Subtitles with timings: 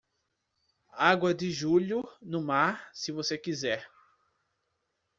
[0.97, 3.87] Água de julho, no mar, se você quiser.